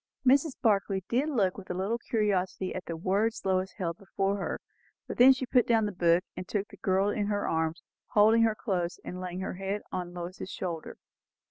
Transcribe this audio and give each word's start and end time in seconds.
Mrs. 0.27 0.53
Barclay 0.63 1.03
did 1.09 1.29
look 1.29 1.59
with 1.59 1.69
a 1.69 1.75
little 1.75 1.99
curiosity 1.99 2.73
at 2.73 2.85
the 2.85 2.97
words 2.97 3.45
Lois 3.45 3.73
held 3.73 3.99
before 3.99 4.37
her, 4.37 4.59
but 5.07 5.17
then 5.19 5.31
she 5.31 5.45
put 5.45 5.67
down 5.67 5.85
the 5.85 5.91
book 5.91 6.23
and 6.35 6.47
took 6.47 6.69
the 6.69 6.77
girl 6.77 7.09
in 7.11 7.27
her 7.27 7.47
arms, 7.47 7.83
holding 8.07 8.41
her 8.41 8.55
close 8.55 8.99
and 9.05 9.21
laying 9.21 9.41
her 9.41 9.51
own 9.51 9.57
head 9.57 9.83
on 9.91 10.15
Lois's 10.15 10.49
shoulder. 10.49 10.97